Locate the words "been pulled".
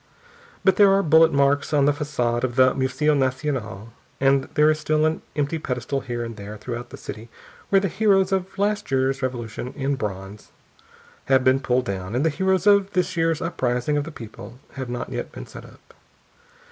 11.43-11.85